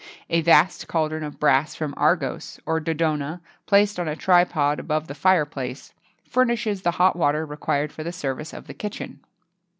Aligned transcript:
A 0.31 0.41
vast 0.41 0.87
cauldron 0.87 1.21
of 1.23 1.39
brass 1.39 1.75
from 1.75 1.93
Argos,[XXII 1.95 2.63
58] 2.63 2.63
or 2.65 2.79
Dodona,[XXII 2.81 3.37
59] 3.37 3.39
placed 3.67 3.99
on 3.99 4.07
a 4.07 4.15
tripod 4.15 4.79
above 4.79 5.05
the 5.07 5.13
fireplace, 5.13 5.93
furnishes 6.27 6.81
the 6.81 6.89
hot 6.97 7.15
water 7.15 7.45
required 7.45 7.91
for 7.91 8.03
the 8.03 8.11
service 8.11 8.51
of 8.51 8.65
the 8.65 8.73
kitchen. 8.73 9.19